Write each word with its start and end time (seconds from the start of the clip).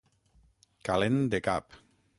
Calent 0.89 1.21
de 1.35 1.45
cap. 1.51 1.81